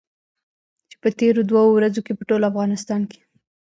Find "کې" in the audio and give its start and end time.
2.05-2.13, 3.11-3.19